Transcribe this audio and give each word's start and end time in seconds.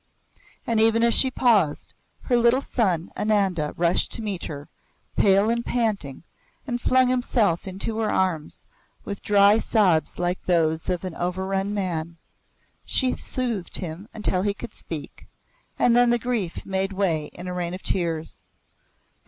And 0.65 0.79
even 0.79 1.03
as 1.03 1.13
she 1.13 1.29
paused, 1.29 1.93
her 2.23 2.35
little 2.35 2.63
son 2.63 3.11
Ananda 3.15 3.75
rushed 3.77 4.11
to 4.13 4.23
meet 4.23 4.45
her, 4.45 4.67
pale 5.15 5.47
and 5.47 5.63
panting, 5.63 6.23
and 6.65 6.81
flung 6.81 7.09
himself 7.09 7.67
into 7.67 7.99
her 7.99 8.09
arms 8.09 8.65
with 9.05 9.21
dry 9.21 9.59
sobs 9.59 10.17
like 10.17 10.43
those 10.47 10.89
of 10.89 11.03
an 11.03 11.13
overrun 11.13 11.71
man. 11.75 12.17
She 12.83 13.15
soothed 13.15 13.77
him 13.77 14.07
until 14.11 14.41
he 14.41 14.55
could 14.55 14.73
speak, 14.73 15.27
and 15.77 15.95
then 15.95 16.09
the 16.09 16.17
grief 16.17 16.65
made 16.65 16.93
way 16.93 17.27
in 17.33 17.47
a 17.47 17.53
rain 17.53 17.75
of 17.75 17.83
tears. 17.83 18.41